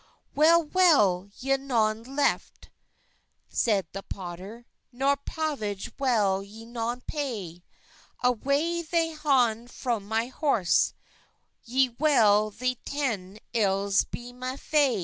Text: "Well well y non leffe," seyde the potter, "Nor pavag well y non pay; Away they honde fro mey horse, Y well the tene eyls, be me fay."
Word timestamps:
"Well 0.33 0.63
well 0.63 1.29
y 1.43 1.57
non 1.57 2.03
leffe," 2.03 2.71
seyde 3.47 3.85
the 3.91 4.01
potter, 4.01 4.65
"Nor 4.91 5.15
pavag 5.15 5.93
well 5.99 6.39
y 6.41 6.63
non 6.63 7.01
pay; 7.01 7.63
Away 8.23 8.81
they 8.81 9.13
honde 9.13 9.69
fro 9.69 9.99
mey 9.99 10.29
horse, 10.29 10.95
Y 11.71 11.95
well 11.99 12.49
the 12.49 12.79
tene 12.83 13.37
eyls, 13.55 14.03
be 14.09 14.33
me 14.33 14.57
fay." 14.57 14.97